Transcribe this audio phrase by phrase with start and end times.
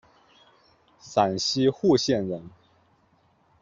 [0.99, 2.49] 陕西户县人。